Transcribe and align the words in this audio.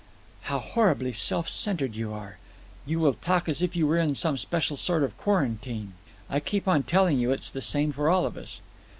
"How 0.49 0.57
horribly 0.57 1.13
self 1.13 1.47
centred 1.47 1.95
you 1.95 2.11
are! 2.11 2.39
You 2.87 2.97
will 2.99 3.13
talk 3.13 3.47
as 3.47 3.61
if 3.61 3.75
you 3.75 3.85
were 3.85 3.99
in 3.99 4.15
some 4.15 4.35
special 4.35 4.75
sort 4.75 5.03
of 5.03 5.15
quarantine. 5.15 5.93
I 6.27 6.39
keep 6.39 6.67
on 6.67 6.81
telling 6.81 7.19
you 7.19 7.31
it's 7.31 7.51
the 7.51 7.61
same 7.61 7.91
for 7.91 8.09
all 8.09 8.25
of 8.25 8.35
us." 8.35 8.61